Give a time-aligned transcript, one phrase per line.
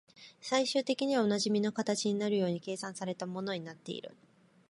[0.41, 4.17] 最終的にはおなじみの形になるように計算された物になっている